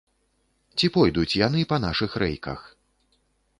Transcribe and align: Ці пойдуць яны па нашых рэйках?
Ці 0.77 0.89
пойдуць 0.95 1.35
яны 1.47 1.61
па 1.73 1.79
нашых 1.85 2.11
рэйках? 2.25 2.59